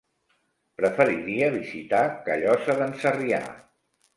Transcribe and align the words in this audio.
Preferiria 0.81 1.51
visitar 1.57 2.01
Callosa 2.31 2.79
d'en 2.81 2.99
Sarrià. 3.05 3.45